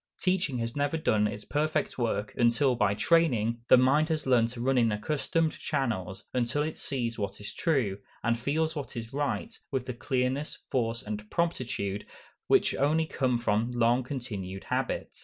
Teaching 0.19 0.57
has 0.57 0.75
never 0.75 0.97
done 0.97 1.27
its 1.27 1.45
perfect 1.45 1.95
work, 1.99 2.33
until, 2.35 2.75
by 2.75 2.95
training, 2.95 3.61
the 3.67 3.77
mind 3.77 4.09
has 4.09 4.25
learned 4.25 4.49
to 4.49 4.59
run 4.59 4.75
in 4.79 4.91
accustomed 4.91 5.51
channels, 5.51 6.23
until 6.33 6.63
it 6.63 6.75
sees 6.75 7.19
what 7.19 7.39
is 7.39 7.53
true, 7.53 7.99
and 8.23 8.39
feels 8.39 8.75
what 8.75 8.97
is 8.97 9.13
right, 9.13 9.55
with 9.69 9.85
the 9.85 9.93
clearness, 9.93 10.57
force, 10.71 11.03
and 11.03 11.29
promptitude, 11.29 12.07
which 12.47 12.73
come 12.73 12.83
only 12.83 13.05
from 13.37 13.69
long 13.73 14.01
continued 14.01 14.63
habit. 14.63 15.19